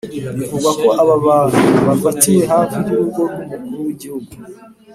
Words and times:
bivugwa 0.37 0.71
ko 0.81 0.87
aba 1.01 1.15
bantu 1.27 1.61
bafatiwe 1.87 2.41
hafi 2.53 2.77
y’urugo 2.85 3.21
rw’umukuru 3.31 3.77
w’igihugu 3.85 4.31